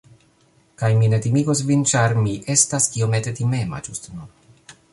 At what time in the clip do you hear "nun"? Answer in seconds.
4.21-4.33